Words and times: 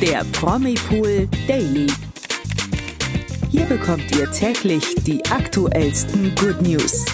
der 0.00 0.24
Promipool 0.32 1.28
Daily. 1.48 1.88
Hier 3.50 3.64
bekommt 3.64 4.14
ihr 4.16 4.30
täglich 4.30 4.94
die 5.04 5.24
aktuellsten 5.26 6.32
Good 6.36 6.62
News. 6.62 7.04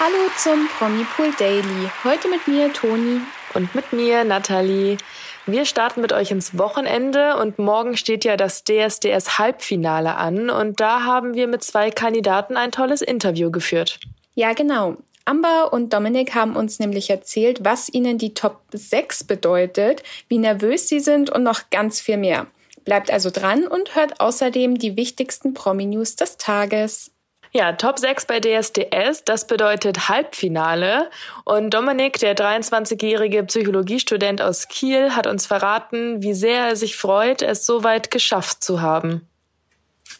Hallo 0.00 0.30
zum 0.38 0.68
Promipool 0.78 1.32
Daily. 1.38 1.90
Heute 2.02 2.28
mit 2.30 2.48
mir 2.48 2.72
Toni 2.72 3.20
und 3.52 3.74
mit 3.74 3.92
mir 3.92 4.24
Nathalie. 4.24 4.96
Wir 5.44 5.66
starten 5.66 6.00
mit 6.00 6.14
euch 6.14 6.30
ins 6.30 6.56
Wochenende 6.56 7.36
und 7.36 7.58
morgen 7.58 7.94
steht 7.98 8.24
ja 8.24 8.38
das 8.38 8.64
DSDS 8.64 9.38
Halbfinale 9.38 10.16
an 10.16 10.48
und 10.48 10.80
da 10.80 11.02
haben 11.04 11.34
wir 11.34 11.46
mit 11.46 11.62
zwei 11.62 11.90
Kandidaten 11.90 12.56
ein 12.56 12.72
tolles 12.72 13.02
Interview 13.02 13.50
geführt. 13.50 14.00
Ja, 14.34 14.54
genau. 14.54 14.96
Amber 15.28 15.74
und 15.74 15.92
Dominik 15.92 16.34
haben 16.34 16.56
uns 16.56 16.78
nämlich 16.78 17.10
erzählt, 17.10 17.58
was 17.62 17.90
ihnen 17.90 18.16
die 18.16 18.32
Top 18.32 18.62
6 18.72 19.24
bedeutet, 19.24 20.02
wie 20.28 20.38
nervös 20.38 20.88
sie 20.88 21.00
sind 21.00 21.28
und 21.28 21.42
noch 21.42 21.68
ganz 21.70 22.00
viel 22.00 22.16
mehr. 22.16 22.46
Bleibt 22.86 23.10
also 23.10 23.28
dran 23.30 23.66
und 23.66 23.94
hört 23.94 24.20
außerdem 24.20 24.78
die 24.78 24.96
wichtigsten 24.96 25.52
Promi-News 25.52 26.16
des 26.16 26.38
Tages. 26.38 27.10
Ja, 27.52 27.72
Top 27.72 27.98
6 27.98 28.24
bei 28.24 28.40
DSDS, 28.40 29.24
das 29.24 29.46
bedeutet 29.46 30.08
Halbfinale. 30.08 31.10
Und 31.44 31.74
Dominik, 31.74 32.18
der 32.18 32.34
23-jährige 32.34 33.44
Psychologiestudent 33.44 34.40
aus 34.40 34.68
Kiel, 34.68 35.14
hat 35.14 35.26
uns 35.26 35.44
verraten, 35.44 36.22
wie 36.22 36.32
sehr 36.32 36.68
er 36.68 36.76
sich 36.76 36.96
freut, 36.96 37.42
es 37.42 37.66
so 37.66 37.84
weit 37.84 38.10
geschafft 38.10 38.64
zu 38.64 38.80
haben. 38.80 39.26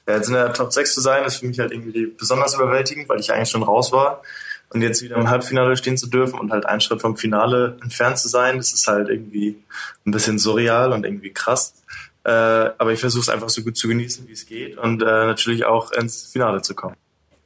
Ja, 0.07 0.17
jetzt 0.17 0.29
in 0.29 0.35
der 0.35 0.53
Top 0.53 0.71
6 0.71 0.93
zu 0.93 1.01
sein, 1.01 1.25
ist 1.25 1.39
für 1.39 1.47
mich 1.47 1.59
halt 1.59 1.73
irgendwie 1.73 2.07
besonders 2.07 2.55
überwältigend, 2.55 3.09
weil 3.09 3.21
ich 3.21 3.33
eigentlich 3.33 3.51
schon 3.51 3.63
raus 3.63 3.91
war. 3.93 4.23
Und 4.71 4.83
jetzt 4.83 5.03
wieder 5.03 5.17
im 5.17 5.31
Halbfinale 5.31 5.77
stehen 5.77 5.97
zu 5.97 6.09
dürfen 6.09 6.39
und 6.39 6.53
halt 6.53 6.67
einen 6.67 6.81
Schritt 6.81 7.01
vom 7.01 7.17
Finale 7.17 7.79
entfernt 7.83 8.19
zu 8.19 8.29
sein, 8.29 8.59
das 8.59 8.73
ist 8.73 8.87
halt 8.87 9.09
irgendwie 9.09 9.63
ein 10.05 10.11
bisschen 10.11 10.39
surreal 10.39 10.93
und 10.93 11.05
irgendwie 11.05 11.33
krass. 11.33 11.75
Äh, 12.25 12.31
aber 12.31 12.93
ich 12.93 13.01
versuche 13.01 13.23
es 13.23 13.29
einfach 13.31 13.49
so 13.49 13.63
gut 13.63 13.77
zu 13.77 13.89
genießen, 13.89 14.29
wie 14.29 14.33
es 14.33 14.45
geht 14.45 14.77
und 14.77 15.03
äh, 15.03 15.07
natürlich 15.07 15.65
auch 15.65 15.93
ins 15.93 16.27
Finale 16.27 16.61
zu 16.61 16.75
kommen. 16.75 16.97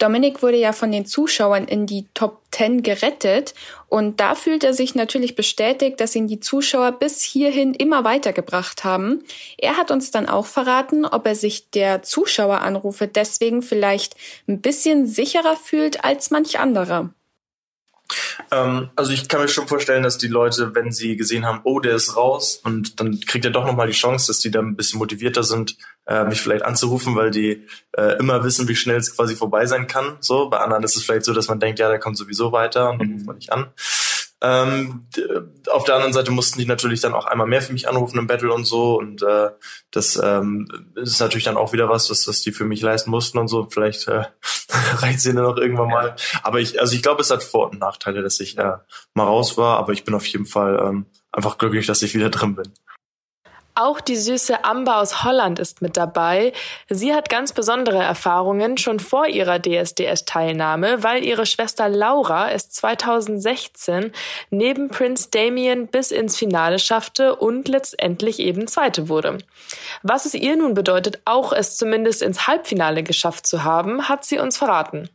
Dominik 0.02 0.42
wurde 0.42 0.56
ja 0.56 0.72
von 0.72 0.90
den 0.90 1.06
Zuschauern 1.06 1.66
in 1.66 1.86
die 1.86 2.08
Top 2.12 2.40
10 2.50 2.82
gerettet 2.82 3.54
und 3.88 4.18
da 4.18 4.34
fühlt 4.34 4.64
er 4.64 4.74
sich 4.74 4.96
natürlich 4.96 5.36
bestätigt, 5.36 6.00
dass 6.00 6.16
ihn 6.16 6.26
die 6.26 6.40
Zuschauer 6.40 6.90
bis 6.90 7.22
hierhin 7.22 7.72
immer 7.72 8.02
weitergebracht 8.02 8.82
haben. 8.82 9.22
Er 9.58 9.76
hat 9.76 9.92
uns 9.92 10.10
dann 10.10 10.28
auch 10.28 10.46
verraten, 10.46 11.04
ob 11.04 11.24
er 11.28 11.36
sich 11.36 11.70
der 11.70 12.02
Zuschaueranrufe 12.02 13.06
deswegen 13.06 13.62
vielleicht 13.62 14.16
ein 14.48 14.60
bisschen 14.60 15.06
sicherer 15.06 15.54
fühlt 15.54 16.04
als 16.04 16.32
manch 16.32 16.58
anderer. 16.58 17.14
Ähm, 18.50 18.90
also 18.96 19.12
ich 19.12 19.28
kann 19.28 19.40
mir 19.40 19.48
schon 19.48 19.68
vorstellen, 19.68 20.02
dass 20.02 20.18
die 20.18 20.28
Leute, 20.28 20.74
wenn 20.74 20.92
sie 20.92 21.16
gesehen 21.16 21.46
haben, 21.46 21.60
oh, 21.64 21.80
der 21.80 21.94
ist 21.94 22.16
raus 22.16 22.60
und 22.64 23.00
dann 23.00 23.20
kriegt 23.20 23.44
er 23.44 23.50
doch 23.50 23.66
nochmal 23.66 23.86
die 23.86 23.92
Chance, 23.92 24.28
dass 24.28 24.40
die 24.40 24.50
dann 24.50 24.68
ein 24.68 24.76
bisschen 24.76 24.98
motivierter 24.98 25.42
sind, 25.42 25.76
äh, 26.06 26.24
mich 26.24 26.40
vielleicht 26.40 26.64
anzurufen, 26.64 27.14
weil 27.14 27.30
die 27.30 27.66
äh, 27.92 28.18
immer 28.18 28.44
wissen, 28.44 28.68
wie 28.68 28.76
schnell 28.76 28.96
es 28.96 29.16
quasi 29.16 29.36
vorbei 29.36 29.66
sein 29.66 29.86
kann. 29.86 30.16
So, 30.20 30.48
bei 30.48 30.58
anderen 30.58 30.82
ist 30.82 30.96
es 30.96 31.04
vielleicht 31.04 31.24
so, 31.24 31.32
dass 31.32 31.48
man 31.48 31.60
denkt, 31.60 31.78
ja, 31.78 31.88
der 31.88 31.98
kommt 31.98 32.16
sowieso 32.16 32.52
weiter 32.52 32.90
und 32.90 33.00
dann 33.00 33.12
ruft 33.12 33.26
man 33.26 33.36
nicht 33.36 33.52
an. 33.52 33.66
Ähm, 34.44 35.06
auf 35.70 35.84
der 35.84 35.94
anderen 35.94 36.12
Seite 36.12 36.32
mussten 36.32 36.58
die 36.58 36.66
natürlich 36.66 37.00
dann 37.00 37.14
auch 37.14 37.26
einmal 37.26 37.46
mehr 37.46 37.62
für 37.62 37.72
mich 37.72 37.88
anrufen 37.88 38.18
im 38.18 38.26
Battle 38.26 38.52
und 38.52 38.64
so. 38.64 38.98
Und 38.98 39.22
äh, 39.22 39.50
das 39.92 40.20
ähm, 40.22 40.68
ist 40.96 41.20
natürlich 41.20 41.44
dann 41.44 41.56
auch 41.56 41.72
wieder 41.72 41.88
was, 41.88 42.10
was, 42.10 42.26
was 42.26 42.40
die 42.40 42.50
für 42.50 42.64
mich 42.64 42.82
leisten 42.82 43.10
mussten 43.10 43.38
und 43.38 43.46
so. 43.46 43.68
Vielleicht 43.70 44.08
äh, 44.08 44.24
reicht 44.96 45.20
sie 45.20 45.32
dann 45.32 45.44
noch 45.44 45.56
irgendwann 45.56 45.88
mal. 45.88 46.16
Aber 46.42 46.58
ich, 46.58 46.80
also 46.80 46.94
ich 46.96 47.02
glaube, 47.02 47.22
es 47.22 47.30
hat 47.30 47.44
Vor- 47.44 47.70
und 47.70 47.78
Nachteile, 47.78 48.22
dass 48.22 48.40
ich 48.40 48.58
äh, 48.58 48.78
mal 49.14 49.24
raus 49.24 49.56
war, 49.56 49.78
aber 49.78 49.92
ich 49.92 50.02
bin 50.02 50.14
auf 50.14 50.26
jeden 50.26 50.46
Fall 50.46 50.82
ähm, 50.84 51.06
einfach 51.30 51.56
glücklich, 51.56 51.86
dass 51.86 52.02
ich 52.02 52.14
wieder 52.14 52.30
drin 52.30 52.56
bin. 52.56 52.72
Auch 53.74 54.02
die 54.02 54.16
süße 54.16 54.64
Amber 54.64 54.98
aus 54.98 55.24
Holland 55.24 55.58
ist 55.58 55.80
mit 55.80 55.96
dabei. 55.96 56.52
Sie 56.90 57.14
hat 57.14 57.30
ganz 57.30 57.52
besondere 57.52 58.02
Erfahrungen 58.02 58.76
schon 58.76 59.00
vor 59.00 59.26
ihrer 59.26 59.58
DSDS-Teilnahme, 59.58 61.02
weil 61.02 61.24
ihre 61.24 61.46
Schwester 61.46 61.88
Laura 61.88 62.50
es 62.50 62.68
2016 62.68 64.12
neben 64.50 64.88
Prince 64.88 65.30
Damien 65.30 65.86
bis 65.86 66.10
ins 66.10 66.36
Finale 66.36 66.78
schaffte 66.78 67.36
und 67.36 67.68
letztendlich 67.68 68.40
eben 68.40 68.66
Zweite 68.66 69.08
wurde. 69.08 69.38
Was 70.02 70.26
es 70.26 70.34
ihr 70.34 70.56
nun 70.56 70.74
bedeutet, 70.74 71.22
auch 71.24 71.52
es 71.52 71.78
zumindest 71.78 72.20
ins 72.20 72.46
Halbfinale 72.46 73.02
geschafft 73.02 73.46
zu 73.46 73.64
haben, 73.64 74.08
hat 74.08 74.26
sie 74.26 74.38
uns 74.38 74.58
verraten. 74.58 75.08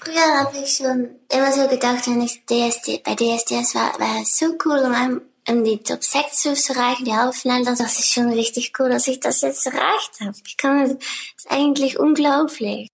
Früher 0.00 0.40
habe 0.40 0.56
ich 0.56 0.76
schon 0.76 1.10
immer 1.30 1.52
so 1.52 1.68
gedacht, 1.68 2.06
wenn 2.06 2.22
ich 2.22 2.44
DSD, 2.46 3.02
bei 3.04 3.14
DSDS 3.14 3.74
war, 3.74 3.98
war 4.00 4.22
es 4.22 4.36
so 4.36 4.46
cool, 4.64 4.78
um 4.78 5.22
um 5.48 5.64
die 5.64 5.78
Top 5.78 6.02
6 6.02 6.42
zu 6.42 6.72
erreichen, 6.72 7.04
die 7.04 7.14
Halbfinale, 7.14 7.64
das 7.64 7.80
ist 7.80 8.12
schon 8.12 8.32
richtig 8.32 8.72
cool, 8.78 8.90
dass 8.90 9.08
ich 9.08 9.20
das 9.20 9.40
jetzt 9.40 9.66
erreicht 9.66 10.20
habe. 10.20 10.36
Ich 10.46 10.56
kann, 10.56 10.82
das 10.82 10.92
ist 11.36 11.50
eigentlich 11.50 11.98
unglaublich. 11.98 12.88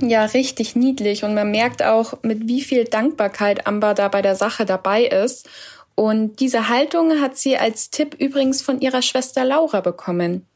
Ja, 0.00 0.24
richtig 0.24 0.74
niedlich. 0.74 1.22
Und 1.24 1.34
man 1.34 1.50
merkt 1.50 1.82
auch, 1.82 2.14
mit 2.22 2.48
wie 2.48 2.62
viel 2.62 2.84
Dankbarkeit 2.84 3.66
Amber 3.66 3.94
da 3.94 4.08
bei 4.08 4.22
der 4.22 4.36
Sache 4.36 4.64
dabei 4.64 5.04
ist. 5.04 5.48
Und 5.94 6.40
diese 6.40 6.68
Haltung 6.68 7.20
hat 7.20 7.36
sie 7.36 7.58
als 7.58 7.90
Tipp 7.90 8.14
übrigens 8.18 8.62
von 8.62 8.80
ihrer 8.80 9.02
Schwester 9.02 9.44
Laura 9.44 9.80
bekommen. 9.80 10.46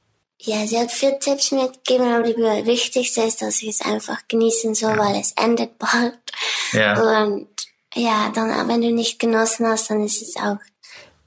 Ja, 0.40 0.66
sie 0.66 0.78
hat 0.78 0.92
vier 0.92 1.18
Tipps 1.18 1.52
mitgegeben, 1.52 2.12
aber 2.12 2.24
die 2.24 2.66
wichtigste 2.66 3.22
ist, 3.22 3.42
dass 3.42 3.62
ich 3.62 3.68
es 3.68 3.80
einfach 3.80 4.26
genießen 4.28 4.74
soll, 4.74 4.98
weil 4.98 5.20
es 5.20 5.32
endet 5.32 5.78
bald. 5.78 6.18
Ja. 6.72 7.24
Und 7.24 7.48
ja, 7.94 8.30
dann, 8.34 8.68
wenn 8.68 8.82
du 8.82 8.92
nicht 8.92 9.18
genossen 9.18 9.66
hast, 9.66 9.90
dann 9.90 10.04
ist 10.04 10.20
es 10.20 10.36
auch 10.36 10.58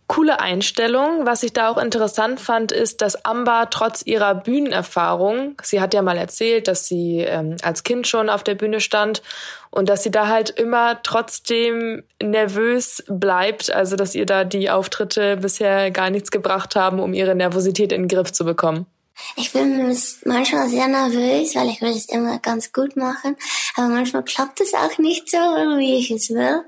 coole 0.10 0.42
Einstellung. 0.42 1.26
Was 1.26 1.44
ich 1.44 1.54
da 1.54 1.70
auch 1.70 1.78
interessant 1.78 2.42
fand, 2.42 2.74
ist, 2.74 3.02
dass 3.02 3.24
Amber 3.26 3.68
trotz 3.70 4.02
ihrer 4.02 4.36
Bühnenerfahrung, 4.36 5.56
sie 5.62 5.80
hat 5.80 5.94
ja 5.94 6.02
mal 6.02 6.18
erzählt, 6.18 6.68
dass 6.68 6.88
sie 6.88 7.20
ähm, 7.20 7.56
als 7.62 7.84
Kind 7.84 8.08
schon 8.08 8.28
auf 8.30 8.44
der 8.44 8.56
Bühne 8.56 8.82
stand 8.82 9.22
und 9.70 9.88
dass 9.88 10.02
sie 10.02 10.10
da 10.12 10.28
halt 10.28 10.50
immer 10.50 11.02
trotzdem 11.04 12.04
nervös 12.22 13.04
bleibt, 13.08 13.72
also 13.72 13.96
dass 13.96 14.16
ihr 14.16 14.26
da 14.26 14.44
die 14.44 14.72
Auftritte 14.72 15.38
bisher 15.38 15.92
gar 15.92 16.10
nichts 16.10 16.32
gebracht 16.32 16.76
haben, 16.76 17.00
um 17.00 17.14
ihre 17.14 17.36
Nervosität 17.36 17.92
in 17.92 18.02
den 18.02 18.08
Griff 18.08 18.32
zu 18.32 18.44
bekommen. 18.44 18.88
Ich 19.36 19.52
bin 19.52 19.96
manchmal 20.26 20.70
sehr 20.70 20.88
nervös, 20.88 21.56
weil 21.56 21.70
ich 21.70 21.82
will 21.82 21.90
es 21.90 22.10
immer 22.10 22.40
ganz 22.40 22.74
gut 22.74 22.96
machen, 22.96 23.36
aber 23.76 23.90
manchmal 23.90 24.24
klappt 24.24 24.62
es 24.62 24.74
auch 24.74 24.98
nicht 24.98 25.30
so, 25.30 25.38
wie 25.38 26.00
ich 26.00 26.10
es 26.10 26.30
will. 26.30 26.64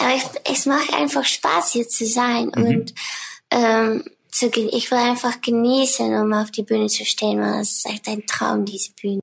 Aber 0.00 0.14
ich, 0.14 0.24
es 0.44 0.66
macht 0.66 0.92
einfach 0.94 1.24
Spaß, 1.24 1.72
hier 1.72 1.88
zu 1.88 2.06
sein 2.06 2.50
mhm. 2.56 2.64
und 2.64 2.94
ähm, 3.50 4.04
zu, 4.30 4.46
ich 4.46 4.90
will 4.90 4.98
einfach 4.98 5.40
genießen, 5.40 6.14
um 6.14 6.32
auf 6.32 6.50
die 6.50 6.62
Bühne 6.62 6.86
zu 6.86 7.04
stehen, 7.04 7.40
weil 7.40 7.60
es 7.60 7.78
ist 7.78 7.86
echt 7.86 8.08
ein 8.08 8.26
Traum, 8.26 8.64
diese 8.64 8.92
Bühne. 8.92 9.20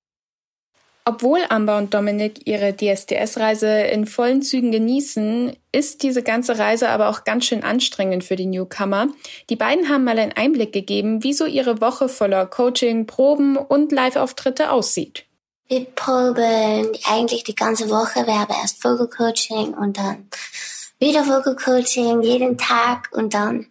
Obwohl 1.10 1.40
Amber 1.48 1.78
und 1.78 1.94
Dominik 1.94 2.46
ihre 2.46 2.76
DSDS-Reise 2.76 3.70
in 3.84 4.06
vollen 4.06 4.42
Zügen 4.42 4.74
genießen, 4.74 5.56
ist 5.72 6.04
diese 6.04 6.22
ganze 6.22 6.60
Reise 6.60 6.90
aber 6.90 7.08
auch 7.08 7.24
ganz 7.24 7.46
schön 7.46 7.64
anstrengend 7.64 8.26
für 8.26 8.36
die 8.36 8.46
Newcomer. 8.46 9.08
Die 9.50 9.56
beiden 9.56 9.88
haben 9.88 10.04
mal 10.04 10.20
einen 10.20 10.34
Einblick 10.34 10.74
gegeben, 10.74 11.24
wie 11.24 11.32
so 11.32 11.46
ihre 11.46 11.80
Woche 11.80 12.10
voller 12.10 12.46
Coaching, 12.46 13.08
Proben 13.08 13.56
und 13.56 13.94
Live-Auftritte 13.94 14.70
aussieht. 14.70 15.27
Wir 15.70 15.84
proben 15.84 16.98
eigentlich 17.10 17.44
die 17.44 17.56
ganze 17.56 17.90
Woche. 17.90 18.26
Wir 18.26 18.40
haben 18.40 18.54
erst 18.54 18.82
Vogelcoaching 18.82 19.74
und 19.74 19.98
dann 19.98 20.30
wieder 20.98 21.26
Vogelcoaching 21.26 22.22
jeden 22.22 22.58
Tag 22.58 23.10
und 23.12 23.34
dann 23.34 23.68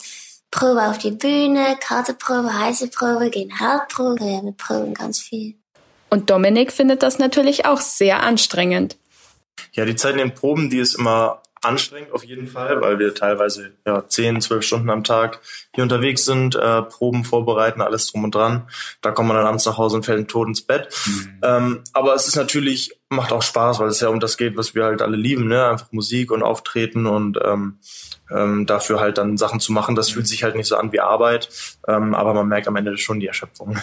Probe 0.51 0.83
auf 0.83 0.99
die 0.99 1.13
Bühne, 1.13 1.77
Karteprobe, 1.81 2.53
heiße 2.53 2.89
Probe, 2.89 3.31
Generalprobe. 3.31 4.25
Ja, 4.25 4.43
wir 4.43 4.53
proben 4.53 4.93
ganz 4.93 5.21
viel. 5.21 5.55
Und 6.11 6.29
Dominik 6.29 6.71
findet 6.71 7.03
das 7.03 7.19
natürlich 7.19 7.65
auch 7.65 7.81
sehr 7.81 8.23
anstrengend. 8.23 8.97
Ja, 9.73 9.87
die 9.87 9.97
Zeit 9.97 10.13
in 10.13 10.19
den 10.19 10.35
Proben, 10.35 10.69
die 10.69 10.79
ist 10.79 10.97
immer 10.97 11.43
anstrengend 11.63 12.13
auf 12.13 12.25
jeden 12.25 12.47
Fall, 12.49 12.81
weil 12.81 12.99
wir 12.99 13.15
teilweise 13.15 13.73
ja 13.87 14.07
zehn, 14.07 14.41
zwölf 14.41 14.65
Stunden 14.65 14.91
am 14.91 15.05
Tag 15.05 15.41
hier 15.75 15.83
unterwegs 15.83 16.25
sind, 16.25 16.55
äh, 16.55 16.83
Proben 16.83 17.25
vorbereiten, 17.25 17.81
alles 17.81 18.11
drum 18.11 18.25
und 18.25 18.35
dran. 18.35 18.69
Da 19.01 19.11
kommt 19.11 19.29
man 19.29 19.37
dann 19.37 19.47
abends 19.47 19.67
nach 19.67 19.79
Hause 19.79 19.97
und 19.97 20.05
fällt 20.05 20.29
tot 20.29 20.49
ins 20.49 20.63
Bett. 20.63 20.89
Mhm. 21.07 21.39
Ähm, 21.43 21.85
aber 21.93 22.15
es 22.15 22.29
ist 22.29 22.37
natürlich, 22.37 22.99
macht 23.09 23.33
auch 23.33 23.43
Spaß, 23.43 23.81
weil 23.81 23.89
es 23.89 24.01
ja 24.01 24.09
um 24.09 24.21
das 24.21 24.37
geht, 24.37 24.57
was 24.57 24.75
wir 24.75 24.85
halt 24.85 25.03
alle 25.03 25.17
lieben, 25.17 25.49
ne? 25.49 25.67
Einfach 25.67 25.93
Musik 25.93 26.31
und 26.31 26.43
Auftreten 26.43 27.07
und 27.07 27.39
ähm, 27.45 27.79
ähm, 28.31 28.67
dafür 28.67 29.01
halt 29.01 29.19
dann 29.19 29.37
Sachen 29.37 29.61
zu 29.61 29.73
machen. 29.73 29.95
Das 29.95 30.11
fühlt 30.11 30.29
sich 30.29 30.43
halt 30.45 30.57
nicht 30.57 30.67
so 30.67 30.77
an 30.77 30.93
wie 30.93 31.01
Arbeit, 31.01 31.49
ähm, 31.89 32.15
aber 32.15 32.35
man 32.35 32.49
merkt 32.49 32.69
am 32.69 32.77
Ende 32.77 32.97
schon 32.99 33.21
die 33.21 33.27
Erschöpfung 33.27 33.79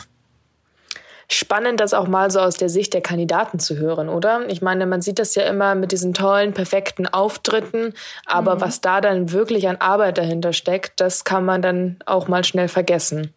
spannend, 1.29 1.79
das 1.79 1.93
auch 1.93 2.07
mal 2.07 2.31
so 2.31 2.39
aus 2.39 2.57
der 2.57 2.69
Sicht 2.69 2.93
der 2.93 3.01
Kandidaten 3.01 3.59
zu 3.59 3.77
hören, 3.77 4.09
oder? 4.09 4.47
Ich 4.49 4.61
meine, 4.61 4.85
man 4.85 5.01
sieht 5.01 5.19
das 5.19 5.35
ja 5.35 5.43
immer 5.43 5.75
mit 5.75 5.91
diesen 5.91 6.13
tollen, 6.13 6.53
perfekten 6.53 7.07
Auftritten, 7.07 7.93
aber 8.25 8.55
mhm. 8.55 8.61
was 8.61 8.81
da 8.81 9.01
dann 9.01 9.31
wirklich 9.31 9.67
an 9.67 9.77
Arbeit 9.77 10.17
dahinter 10.17 10.53
steckt, 10.53 10.99
das 10.99 11.23
kann 11.23 11.45
man 11.45 11.61
dann 11.61 11.97
auch 12.05 12.27
mal 12.27 12.43
schnell 12.43 12.67
vergessen. 12.67 13.33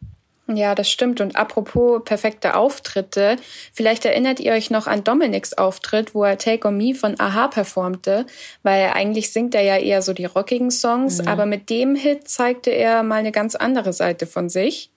Ja, 0.49 0.77
das 0.77 0.89
stimmt. 0.89 1.21
Und 1.21 1.35
apropos 1.35 2.03
perfekte 2.05 2.55
Auftritte, 2.55 3.37
vielleicht 3.73 4.05
erinnert 4.05 4.39
ihr 4.39 4.53
euch 4.53 4.71
noch 4.71 4.87
an 4.87 5.03
Dominics 5.03 5.55
Auftritt, 5.55 6.15
wo 6.15 6.23
er 6.23 6.39
Take 6.39 6.69
On 6.69 6.77
Me 6.77 6.95
von 6.95 7.19
Aha 7.19 7.49
performte, 7.49 8.27
weil 8.63 8.91
eigentlich 8.95 9.33
singt 9.33 9.57
er 9.57 9.63
ja 9.63 9.77
eher 9.77 10.03
so 10.03 10.13
die 10.13 10.25
rockigen 10.25 10.71
Songs, 10.71 11.21
mhm. 11.21 11.29
aber 11.29 11.47
mit 11.47 11.69
dem 11.69 11.97
Hit 11.97 12.29
zeigte 12.29 12.71
er 12.71 13.03
mal 13.03 13.17
eine 13.17 13.33
ganz 13.33 13.57
andere 13.57 13.93
Seite 13.93 14.27
von 14.27 14.49
sich. 14.49 14.91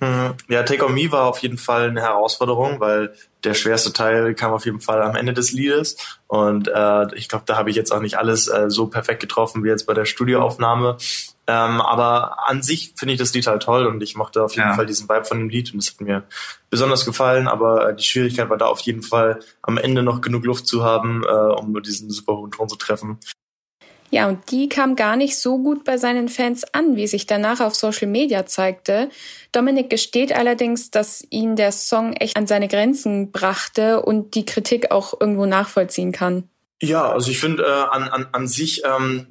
Mhm. 0.00 0.34
Ja, 0.48 0.62
Take 0.62 0.84
On 0.84 0.94
Me 0.94 1.12
war 1.12 1.26
auf 1.26 1.38
jeden 1.38 1.58
Fall 1.58 1.88
eine 1.88 2.00
Herausforderung, 2.00 2.80
weil 2.80 3.14
der 3.44 3.54
schwerste 3.54 3.92
Teil 3.92 4.34
kam 4.34 4.52
auf 4.52 4.64
jeden 4.64 4.80
Fall 4.80 5.02
am 5.02 5.14
Ende 5.14 5.32
des 5.32 5.52
Liedes. 5.52 5.96
Und 6.26 6.68
äh, 6.68 7.14
ich 7.14 7.28
glaube, 7.28 7.44
da 7.46 7.56
habe 7.56 7.70
ich 7.70 7.76
jetzt 7.76 7.92
auch 7.92 8.00
nicht 8.00 8.18
alles 8.18 8.48
äh, 8.48 8.70
so 8.70 8.86
perfekt 8.86 9.20
getroffen 9.20 9.62
wie 9.62 9.68
jetzt 9.68 9.86
bei 9.86 9.94
der 9.94 10.06
Studioaufnahme. 10.06 10.96
Ähm, 11.46 11.80
aber 11.80 12.48
an 12.48 12.62
sich 12.62 12.94
finde 12.96 13.14
ich 13.14 13.18
das 13.18 13.34
Lied 13.34 13.46
halt 13.46 13.62
toll 13.62 13.86
und 13.86 14.02
ich 14.02 14.14
mochte 14.14 14.42
auf 14.42 14.54
jeden 14.54 14.68
ja. 14.68 14.74
Fall 14.74 14.86
diesen 14.86 15.08
Vibe 15.08 15.24
von 15.24 15.38
dem 15.38 15.48
Lied 15.48 15.72
und 15.72 15.82
das 15.82 15.92
hat 15.92 16.00
mir 16.00 16.24
besonders 16.70 17.04
gefallen. 17.04 17.48
Aber 17.48 17.90
äh, 17.90 17.96
die 17.96 18.04
Schwierigkeit 18.04 18.48
war 18.48 18.56
da 18.56 18.66
auf 18.66 18.80
jeden 18.80 19.02
Fall 19.02 19.40
am 19.62 19.76
Ende 19.76 20.02
noch 20.02 20.20
genug 20.20 20.44
Luft 20.44 20.66
zu 20.66 20.84
haben, 20.84 21.24
äh, 21.24 21.30
um 21.30 21.80
diesen 21.82 22.10
super 22.10 22.36
hohen 22.36 22.52
Ton 22.52 22.68
zu 22.68 22.76
treffen. 22.76 23.18
Ja, 24.10 24.28
und 24.28 24.50
die 24.50 24.68
kam 24.68 24.96
gar 24.96 25.16
nicht 25.16 25.38
so 25.38 25.58
gut 25.58 25.84
bei 25.84 25.96
seinen 25.96 26.28
Fans 26.28 26.64
an, 26.74 26.96
wie 26.96 27.06
sich 27.06 27.26
danach 27.26 27.60
auf 27.60 27.76
Social 27.76 28.08
Media 28.08 28.44
zeigte. 28.44 29.08
Dominik 29.52 29.88
gesteht 29.88 30.32
allerdings, 30.32 30.90
dass 30.90 31.24
ihn 31.30 31.54
der 31.54 31.70
Song 31.70 32.12
echt 32.14 32.36
an 32.36 32.48
seine 32.48 32.66
Grenzen 32.66 33.30
brachte 33.30 34.02
und 34.02 34.34
die 34.34 34.44
Kritik 34.44 34.90
auch 34.90 35.20
irgendwo 35.20 35.46
nachvollziehen 35.46 36.10
kann. 36.10 36.48
Ja, 36.82 37.12
also 37.12 37.30
ich 37.30 37.38
finde 37.38 37.62
äh, 37.62 37.66
an, 37.66 38.08
an, 38.08 38.26
an 38.32 38.48
sich 38.48 38.82
ähm, 38.84 39.28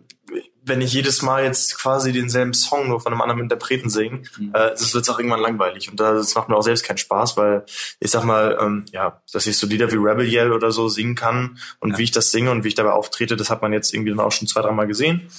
wenn 0.69 0.81
ich 0.81 0.93
jedes 0.93 1.21
Mal 1.21 1.43
jetzt 1.43 1.77
quasi 1.77 2.11
denselben 2.11 2.53
Song 2.53 2.87
nur 2.87 3.01
von 3.01 3.11
einem 3.11 3.21
anderen 3.21 3.41
Interpreten 3.41 3.89
singe, 3.89 4.23
mhm. 4.37 4.51
äh, 4.53 4.69
das 4.69 4.93
wird 4.93 5.09
auch 5.09 5.19
irgendwann 5.19 5.41
langweilig. 5.41 5.89
Und 5.89 5.99
das 5.99 6.35
macht 6.35 6.47
mir 6.47 6.55
auch 6.55 6.63
selbst 6.63 6.85
keinen 6.85 6.97
Spaß, 6.97 7.35
weil 7.35 7.65
ich 7.99 8.11
sag 8.11 8.23
mal, 8.23 8.57
ähm, 8.61 8.85
ja, 8.91 9.21
dass 9.33 9.47
ich 9.47 9.57
so 9.57 9.67
Lieder 9.67 9.91
wie 9.91 9.97
Rebel 9.97 10.25
Yell 10.25 10.53
oder 10.53 10.71
so 10.71 10.87
singen 10.87 11.15
kann 11.15 11.57
und 11.79 11.91
ja. 11.91 11.97
wie 11.97 12.03
ich 12.03 12.11
das 12.11 12.31
singe 12.31 12.51
und 12.51 12.63
wie 12.63 12.69
ich 12.69 12.75
dabei 12.75 12.91
auftrete, 12.91 13.35
das 13.35 13.49
hat 13.49 13.61
man 13.61 13.73
jetzt 13.73 13.93
irgendwie 13.93 14.11
dann 14.11 14.19
auch 14.21 14.31
schon 14.31 14.47
zwei, 14.47 14.61
dreimal 14.61 14.87
gesehen. 14.87 15.29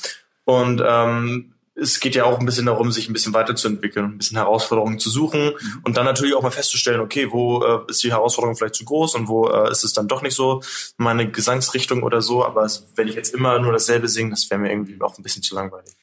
Und 0.44 0.82
ähm, 0.85 1.55
es 1.81 2.00
geht 2.00 2.15
ja 2.15 2.25
auch 2.25 2.38
ein 2.38 2.47
bisschen 2.47 2.67
darum, 2.67 2.93
sich 2.93 3.09
ein 3.09 3.12
bisschen 3.12 3.35
weiterzuentwickeln, 3.35 4.06
ein 4.06 4.19
bisschen 4.19 4.37
Herausforderungen 4.37 4.99
zu 4.99 5.11
suchen 5.11 5.47
mhm. 5.47 5.81
und 5.85 5.97
dann 5.97 6.05
natürlich 6.05 6.35
auch 6.35 6.43
mal 6.43 6.50
festzustellen, 6.50 7.00
okay, 7.00 7.31
wo 7.31 7.65
äh, 7.65 7.81
ist 7.88 8.03
die 8.03 8.12
Herausforderung 8.12 8.56
vielleicht 8.56 8.75
zu 8.75 8.85
groß 8.85 9.15
und 9.15 9.29
wo 9.29 9.49
äh, 9.49 9.71
ist 9.71 9.85
es 9.85 9.93
dann 9.93 10.09
doch 10.09 10.23
nicht 10.23 10.35
so 10.35 10.62
meine 10.97 11.31
Gesangsrichtung 11.31 12.03
oder 12.03 12.21
so. 12.23 12.44
Aber 12.44 12.71
wenn 12.97 13.09
ich 13.09 13.15
jetzt 13.15 13.35
immer 13.35 13.59
nur 13.59 13.73
dasselbe 13.73 14.09
singe, 14.09 14.31
das 14.31 14.50
wäre 14.50 14.61
mir 14.61 14.71
irgendwie 14.71 15.00
auch 15.00 15.17
ein 15.19 15.23
bisschen 15.23 15.43
zu 15.43 15.55
langweilig. 15.55 15.94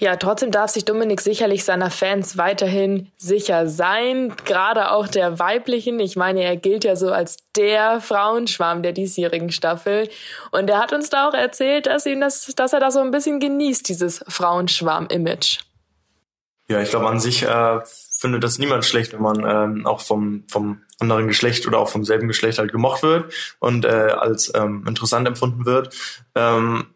Ja, 0.00 0.16
trotzdem 0.16 0.50
darf 0.50 0.70
sich 0.70 0.86
Dominik 0.86 1.20
sicherlich 1.20 1.62
seiner 1.62 1.90
Fans 1.90 2.38
weiterhin 2.38 3.12
sicher 3.18 3.68
sein, 3.68 4.32
gerade 4.46 4.92
auch 4.92 5.06
der 5.06 5.38
weiblichen. 5.38 6.00
Ich 6.00 6.16
meine, 6.16 6.42
er 6.42 6.56
gilt 6.56 6.84
ja 6.84 6.96
so 6.96 7.12
als 7.12 7.36
der 7.54 8.00
Frauenschwarm 8.00 8.82
der 8.82 8.92
diesjährigen 8.92 9.52
Staffel. 9.52 10.08
Und 10.52 10.70
er 10.70 10.78
hat 10.78 10.94
uns 10.94 11.10
da 11.10 11.28
auch 11.28 11.34
erzählt, 11.34 11.84
dass, 11.84 12.06
ihn 12.06 12.22
das, 12.22 12.46
dass 12.56 12.72
er 12.72 12.80
da 12.80 12.90
so 12.90 13.00
ein 13.00 13.10
bisschen 13.10 13.40
genießt, 13.40 13.86
dieses 13.90 14.24
Frauenschwarm-Image. 14.26 15.58
Ja, 16.68 16.80
ich 16.80 16.88
glaube 16.88 17.08
an 17.08 17.20
sich 17.20 17.42
äh, 17.42 17.80
findet 17.84 18.42
das 18.42 18.58
niemand 18.58 18.86
schlecht, 18.86 19.12
wenn 19.12 19.20
man 19.20 19.44
ähm, 19.44 19.86
auch 19.86 20.00
vom, 20.00 20.44
vom 20.48 20.80
anderen 20.98 21.28
Geschlecht 21.28 21.66
oder 21.66 21.78
auch 21.78 21.90
vom 21.90 22.06
selben 22.06 22.26
Geschlecht 22.26 22.58
halt 22.58 22.72
gemocht 22.72 23.02
wird 23.02 23.34
und 23.58 23.84
äh, 23.84 23.88
als 23.88 24.50
ähm, 24.54 24.86
interessant 24.88 25.28
empfunden 25.28 25.66
wird. 25.66 25.94
Ähm, 26.34 26.86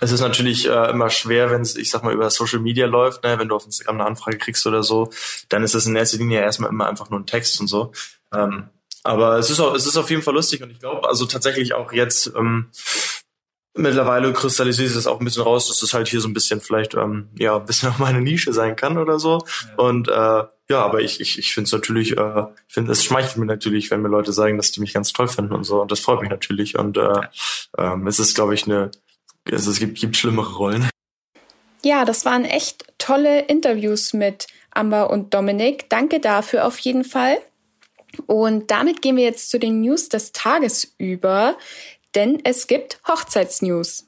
es 0.00 0.12
ist 0.12 0.20
natürlich 0.20 0.68
äh, 0.68 0.90
immer 0.90 1.10
schwer, 1.10 1.50
wenn 1.50 1.62
es, 1.62 1.76
ich 1.76 1.90
sag 1.90 2.02
mal, 2.02 2.14
über 2.14 2.30
Social 2.30 2.60
Media 2.60 2.86
läuft, 2.86 3.24
ne? 3.24 3.38
wenn 3.38 3.48
du 3.48 3.56
auf 3.56 3.64
Instagram 3.64 3.96
eine 3.96 4.06
Anfrage 4.06 4.38
kriegst 4.38 4.66
oder 4.66 4.82
so, 4.82 5.10
dann 5.48 5.62
ist 5.62 5.74
es 5.74 5.86
in 5.86 5.96
erster 5.96 6.18
Linie 6.18 6.40
erstmal 6.40 6.70
immer 6.70 6.86
einfach 6.86 7.10
nur 7.10 7.20
ein 7.20 7.26
Text 7.26 7.60
und 7.60 7.66
so. 7.66 7.92
Ähm, 8.32 8.68
aber 9.02 9.38
es 9.38 9.50
ist 9.50 9.60
auch, 9.60 9.74
es 9.74 9.86
ist 9.86 9.96
auf 9.96 10.10
jeden 10.10 10.22
Fall 10.22 10.34
lustig 10.34 10.62
und 10.62 10.70
ich 10.70 10.80
glaube, 10.80 11.06
also 11.06 11.26
tatsächlich 11.26 11.74
auch 11.74 11.92
jetzt 11.92 12.32
ähm, 12.36 12.70
mittlerweile 13.74 14.32
kristallisiert 14.32 14.88
sich 14.88 14.96
das 14.96 15.06
auch 15.06 15.20
ein 15.20 15.24
bisschen 15.24 15.42
raus, 15.42 15.68
dass 15.68 15.80
das 15.80 15.92
halt 15.92 16.08
hier 16.08 16.20
so 16.20 16.28
ein 16.28 16.32
bisschen 16.32 16.60
vielleicht 16.60 16.94
ähm, 16.94 17.28
ja 17.38 17.56
ein 17.56 17.66
bisschen 17.66 17.88
auch 17.92 17.98
meine 17.98 18.20
Nische 18.20 18.52
sein 18.52 18.76
kann 18.76 18.98
oder 18.98 19.18
so. 19.18 19.44
Ja. 19.68 19.84
Und 19.84 20.08
äh, 20.08 20.44
ja, 20.70 20.82
aber 20.82 21.02
ich, 21.02 21.20
ich, 21.20 21.38
ich 21.38 21.52
finde 21.52 21.66
es 21.66 21.72
natürlich, 21.72 22.16
äh, 22.16 22.44
ich 22.66 22.74
finde, 22.74 22.92
es 22.92 23.04
schmeichelt 23.04 23.36
mir 23.36 23.44
natürlich, 23.44 23.90
wenn 23.90 24.00
mir 24.00 24.08
Leute 24.08 24.32
sagen, 24.32 24.56
dass 24.56 24.72
die 24.72 24.80
mich 24.80 24.94
ganz 24.94 25.12
toll 25.12 25.28
finden 25.28 25.52
und 25.52 25.64
so. 25.64 25.82
Und 25.82 25.92
das 25.92 26.00
freut 26.00 26.22
mich 26.22 26.30
natürlich. 26.30 26.78
Und 26.78 26.96
äh, 26.96 27.20
ähm, 27.76 28.06
es 28.06 28.18
ist, 28.18 28.34
glaube 28.34 28.54
ich, 28.54 28.64
eine 28.64 28.90
also 29.50 29.70
es 29.70 29.78
gibt, 29.78 29.98
gibt 29.98 30.16
schlimmere 30.16 30.56
Rollen. 30.56 30.88
Ja, 31.84 32.04
das 32.04 32.24
waren 32.24 32.44
echt 32.44 32.86
tolle 32.98 33.40
Interviews 33.40 34.14
mit 34.14 34.46
Amber 34.70 35.10
und 35.10 35.34
Dominik. 35.34 35.90
Danke 35.90 36.18
dafür 36.18 36.66
auf 36.66 36.78
jeden 36.78 37.04
Fall. 37.04 37.38
Und 38.26 38.70
damit 38.70 39.02
gehen 39.02 39.16
wir 39.16 39.24
jetzt 39.24 39.50
zu 39.50 39.58
den 39.58 39.80
News 39.80 40.08
des 40.08 40.32
Tages 40.32 40.94
über, 40.98 41.56
denn 42.14 42.40
es 42.44 42.66
gibt 42.66 43.00
Hochzeitsnews. 43.06 44.06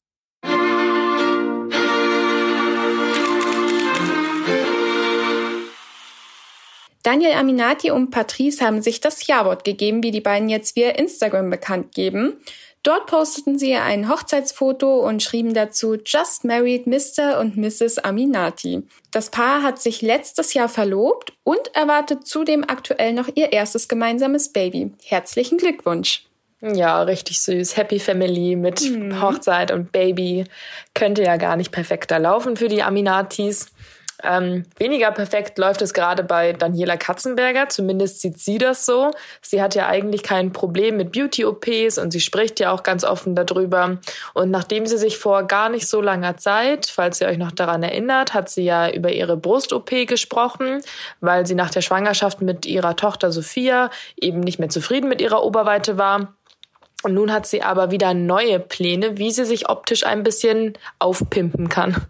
Daniel 7.02 7.34
Aminati 7.34 7.92
und 7.92 8.10
Patrice 8.10 8.64
haben 8.64 8.82
sich 8.82 9.00
das 9.00 9.26
Ja-Wort 9.28 9.62
gegeben, 9.62 10.02
wie 10.02 10.10
die 10.10 10.20
beiden 10.20 10.48
jetzt 10.48 10.74
via 10.74 10.90
Instagram 10.90 11.50
bekannt 11.50 11.94
geben. 11.94 12.40
Dort 12.86 13.06
posteten 13.06 13.58
sie 13.58 13.74
ein 13.74 14.08
Hochzeitsfoto 14.08 15.00
und 15.00 15.20
schrieben 15.20 15.54
dazu 15.54 15.96
Just 15.96 16.44
Married 16.44 16.86
Mr. 16.86 17.40
und 17.40 17.56
Mrs. 17.56 17.98
Aminati. 17.98 18.84
Das 19.10 19.30
Paar 19.30 19.64
hat 19.64 19.82
sich 19.82 20.02
letztes 20.02 20.54
Jahr 20.54 20.68
verlobt 20.68 21.32
und 21.42 21.74
erwartet 21.74 22.28
zudem 22.28 22.62
aktuell 22.62 23.12
noch 23.12 23.28
ihr 23.34 23.52
erstes 23.52 23.88
gemeinsames 23.88 24.52
Baby. 24.52 24.92
Herzlichen 25.02 25.58
Glückwunsch! 25.58 26.26
Ja, 26.60 27.02
richtig 27.02 27.40
süß. 27.40 27.76
Happy 27.76 27.98
Family 27.98 28.54
mit 28.54 28.80
mhm. 28.82 29.20
Hochzeit 29.20 29.72
und 29.72 29.90
Baby. 29.90 30.44
Könnte 30.94 31.24
ja 31.24 31.38
gar 31.38 31.56
nicht 31.56 31.72
perfekter 31.72 32.20
laufen 32.20 32.56
für 32.56 32.68
die 32.68 32.84
Aminatis. 32.84 33.66
Ähm, 34.22 34.64
weniger 34.78 35.10
perfekt 35.10 35.58
läuft 35.58 35.82
es 35.82 35.92
gerade 35.92 36.24
bei 36.24 36.52
Daniela 36.52 36.96
Katzenberger, 36.96 37.68
zumindest 37.68 38.20
sieht 38.20 38.38
sie 38.38 38.58
das 38.58 38.86
so. 38.86 39.10
Sie 39.42 39.60
hat 39.60 39.74
ja 39.74 39.86
eigentlich 39.86 40.22
kein 40.22 40.52
Problem 40.52 40.96
mit 40.96 41.12
Beauty-OPs 41.12 41.98
und 41.98 42.12
sie 42.12 42.20
spricht 42.20 42.58
ja 42.60 42.72
auch 42.72 42.82
ganz 42.82 43.04
offen 43.04 43.34
darüber. 43.34 43.98
Und 44.32 44.50
nachdem 44.50 44.86
sie 44.86 44.96
sich 44.96 45.18
vor 45.18 45.42
gar 45.44 45.68
nicht 45.68 45.86
so 45.86 46.00
langer 46.00 46.36
Zeit, 46.38 46.86
falls 46.86 47.20
ihr 47.20 47.28
euch 47.28 47.38
noch 47.38 47.52
daran 47.52 47.82
erinnert, 47.82 48.32
hat 48.32 48.48
sie 48.48 48.64
ja 48.64 48.90
über 48.90 49.12
ihre 49.12 49.36
Brust-OP 49.36 50.06
gesprochen, 50.06 50.80
weil 51.20 51.46
sie 51.46 51.54
nach 51.54 51.70
der 51.70 51.82
Schwangerschaft 51.82 52.40
mit 52.40 52.64
ihrer 52.64 52.96
Tochter 52.96 53.32
Sophia 53.32 53.90
eben 54.16 54.40
nicht 54.40 54.58
mehr 54.58 54.70
zufrieden 54.70 55.08
mit 55.08 55.20
ihrer 55.20 55.44
Oberweite 55.44 55.98
war. 55.98 56.34
Und 57.02 57.14
nun 57.14 57.32
hat 57.32 57.46
sie 57.46 57.62
aber 57.62 57.90
wieder 57.90 58.14
neue 58.14 58.58
Pläne, 58.58 59.18
wie 59.18 59.30
sie 59.30 59.44
sich 59.44 59.68
optisch 59.68 60.04
ein 60.04 60.22
bisschen 60.22 60.72
aufpimpen 60.98 61.68
kann. 61.68 62.06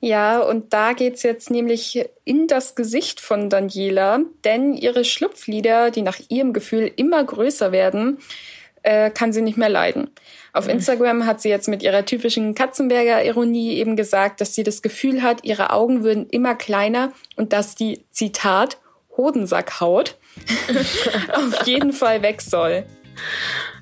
Ja, 0.00 0.40
und 0.40 0.72
da 0.72 0.92
geht's 0.92 1.22
jetzt 1.22 1.50
nämlich 1.50 2.04
in 2.24 2.46
das 2.46 2.74
Gesicht 2.74 3.20
von 3.20 3.48
Daniela, 3.48 4.20
denn 4.44 4.74
ihre 4.74 5.04
Schlupflider, 5.04 5.90
die 5.90 6.02
nach 6.02 6.18
ihrem 6.28 6.52
Gefühl 6.52 6.92
immer 6.96 7.24
größer 7.24 7.72
werden, 7.72 8.18
äh, 8.82 9.10
kann 9.10 9.32
sie 9.32 9.42
nicht 9.42 9.56
mehr 9.58 9.68
leiden. 9.68 10.10
Auf 10.52 10.66
mhm. 10.66 10.72
Instagram 10.72 11.26
hat 11.26 11.40
sie 11.40 11.48
jetzt 11.48 11.66
mit 11.66 11.82
ihrer 11.82 12.04
typischen 12.04 12.54
Katzenberger-Ironie 12.54 13.74
eben 13.74 13.96
gesagt, 13.96 14.40
dass 14.40 14.54
sie 14.54 14.62
das 14.62 14.80
Gefühl 14.80 15.22
hat, 15.22 15.44
ihre 15.44 15.70
Augen 15.70 16.04
würden 16.04 16.28
immer 16.30 16.54
kleiner 16.54 17.12
und 17.36 17.52
dass 17.52 17.74
die, 17.74 18.04
Zitat, 18.12 18.78
Hodensackhaut 19.16 20.16
auf 21.32 21.66
jeden 21.66 21.92
Fall 21.92 22.22
weg 22.22 22.42
soll. 22.42 22.84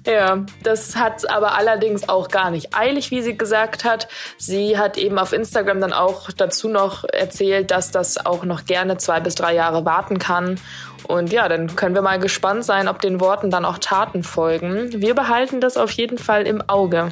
Ja, 0.06 0.44
das 0.62 0.96
hat 0.96 1.28
aber 1.30 1.56
allerdings 1.56 2.08
auch 2.08 2.28
gar 2.28 2.50
nicht 2.50 2.76
eilig, 2.76 3.11
wie 3.11 3.23
sie 3.23 3.38
gesagt 3.38 3.84
hat. 3.84 4.08
Sie 4.37 4.76
hat 4.78 4.99
eben 4.99 5.18
auf 5.18 5.32
Instagram 5.32 5.80
dann 5.80 5.94
auch 5.94 6.30
dazu 6.30 6.68
noch 6.68 7.04
erzählt, 7.04 7.70
dass 7.70 7.90
das 7.90 8.25
auch 8.25 8.44
noch 8.44 8.66
gerne 8.66 8.99
zwei 8.99 9.20
bis 9.20 9.34
drei 9.34 9.54
Jahre 9.54 9.84
warten 9.87 10.18
kann. 10.18 10.61
Und 11.06 11.32
ja, 11.32 11.49
dann 11.49 11.75
können 11.76 11.94
wir 11.94 12.02
mal 12.02 12.18
gespannt 12.18 12.64
sein, 12.64 12.88
ob 12.88 13.00
den 13.00 13.20
Worten 13.20 13.50
dann 13.50 13.64
auch 13.64 13.78
Taten 13.78 14.23
folgen. 14.23 14.90
Wir 15.00 15.14
behalten 15.14 15.61
das 15.61 15.76
auf 15.76 15.90
jeden 15.90 16.18
Fall 16.18 16.46
im 16.46 16.62
Auge. 16.68 17.11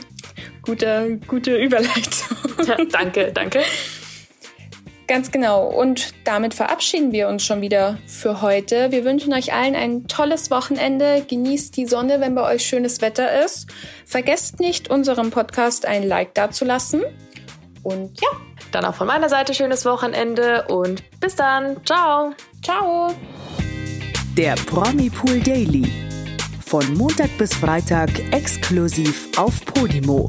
gute, 0.62 1.18
gute 1.26 1.56
Überleitung. 1.56 2.36
Ja, 2.66 2.76
danke, 2.90 3.32
danke. 3.32 3.60
Ganz 5.08 5.30
genau. 5.32 5.66
Und 5.66 6.12
damit 6.24 6.52
verabschieden 6.52 7.12
wir 7.12 7.28
uns 7.28 7.42
schon 7.42 7.62
wieder 7.62 7.96
für 8.06 8.42
heute. 8.42 8.92
Wir 8.92 9.06
wünschen 9.06 9.32
euch 9.32 9.54
allen 9.54 9.74
ein 9.74 10.06
tolles 10.06 10.50
Wochenende. 10.50 11.24
Genießt 11.26 11.74
die 11.78 11.86
Sonne, 11.86 12.20
wenn 12.20 12.34
bei 12.34 12.42
euch 12.42 12.66
schönes 12.66 13.00
Wetter 13.00 13.42
ist. 13.42 13.68
Vergesst 14.04 14.60
nicht, 14.60 14.90
unserem 14.90 15.30
Podcast 15.30 15.86
ein 15.86 16.06
Like 16.06 16.34
dazulassen. 16.34 17.02
Und 17.82 18.20
ja. 18.20 18.28
Dann 18.70 18.84
auch 18.84 18.94
von 18.94 19.06
meiner 19.06 19.30
Seite 19.30 19.54
schönes 19.54 19.86
Wochenende 19.86 20.66
und 20.68 21.02
bis 21.20 21.34
dann. 21.34 21.82
Ciao. 21.86 22.34
Ciao. 22.62 23.14
Der 24.36 24.56
Promi 24.66 25.08
Pool 25.08 25.40
Daily. 25.40 25.90
Von 26.66 26.92
Montag 26.98 27.30
bis 27.38 27.54
Freitag 27.54 28.10
exklusiv 28.30 29.28
auf 29.38 29.64
Podimo. 29.64 30.28